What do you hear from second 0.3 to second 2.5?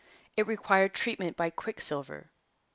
It required treatment by quicksilver.